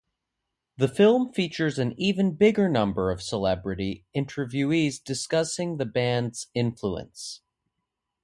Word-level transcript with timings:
The 0.77 0.87
film 0.87 1.31
features 1.31 1.77
an 1.77 1.93
even 1.95 2.33
bigger 2.33 2.67
number 2.67 3.11
of 3.11 3.21
celebrity 3.21 4.03
interviewees 4.15 4.95
discussing 5.03 5.77
the 5.77 5.85
band's 5.85 6.47
influence. 6.55 7.41